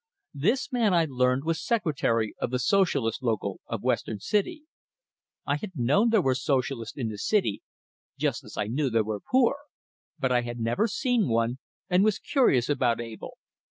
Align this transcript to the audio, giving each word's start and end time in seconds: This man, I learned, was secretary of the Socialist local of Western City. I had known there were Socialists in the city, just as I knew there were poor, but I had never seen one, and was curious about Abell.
This 0.33 0.71
man, 0.71 0.95
I 0.95 1.05
learned, 1.07 1.43
was 1.43 1.63
secretary 1.63 2.33
of 2.39 2.49
the 2.49 2.57
Socialist 2.57 3.21
local 3.21 3.61
of 3.67 3.83
Western 3.83 4.19
City. 4.19 4.63
I 5.45 5.57
had 5.57 5.73
known 5.75 6.09
there 6.09 6.23
were 6.23 6.33
Socialists 6.33 6.97
in 6.97 7.09
the 7.09 7.19
city, 7.19 7.61
just 8.17 8.43
as 8.43 8.57
I 8.57 8.65
knew 8.65 8.89
there 8.89 9.03
were 9.03 9.19
poor, 9.19 9.57
but 10.17 10.31
I 10.31 10.41
had 10.41 10.59
never 10.59 10.87
seen 10.87 11.29
one, 11.29 11.59
and 11.87 12.03
was 12.03 12.17
curious 12.17 12.67
about 12.67 12.99
Abell. 12.99 13.35